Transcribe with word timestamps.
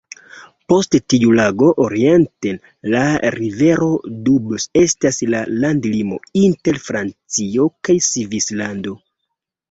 Post 0.71 0.95
tiu 1.13 1.33
lago 1.39 1.67
orienten 1.83 2.55
la 2.93 3.01
rivero 3.35 3.89
Doubs 4.29 4.65
estas 4.83 5.19
la 5.33 5.41
landlimo 5.65 6.17
inter 6.45 6.81
Francio 6.87 7.67
kaj 7.89 7.97
Svislando. 8.07 8.95